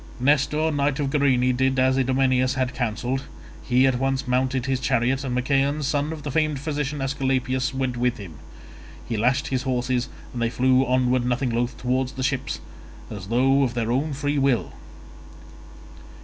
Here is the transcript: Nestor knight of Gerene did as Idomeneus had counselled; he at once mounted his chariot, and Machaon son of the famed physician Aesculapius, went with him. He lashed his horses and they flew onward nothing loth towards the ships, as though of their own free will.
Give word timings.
Nestor 0.19 0.71
knight 0.71 0.99
of 0.99 1.11
Gerene 1.11 1.55
did 1.55 1.77
as 1.77 1.95
Idomeneus 1.95 2.55
had 2.55 2.73
counselled; 2.73 3.25
he 3.61 3.85
at 3.85 3.99
once 3.99 4.27
mounted 4.27 4.65
his 4.65 4.79
chariot, 4.79 5.23
and 5.23 5.35
Machaon 5.35 5.83
son 5.83 6.11
of 6.11 6.23
the 6.23 6.31
famed 6.31 6.57
physician 6.59 7.03
Aesculapius, 7.03 7.71
went 7.71 7.95
with 7.97 8.17
him. 8.17 8.39
He 9.07 9.15
lashed 9.15 9.49
his 9.49 9.61
horses 9.61 10.09
and 10.33 10.41
they 10.41 10.49
flew 10.49 10.83
onward 10.87 11.23
nothing 11.23 11.51
loth 11.51 11.77
towards 11.77 12.13
the 12.13 12.23
ships, 12.23 12.59
as 13.11 13.27
though 13.27 13.61
of 13.61 13.75
their 13.75 13.91
own 13.91 14.13
free 14.13 14.39
will. 14.39 14.71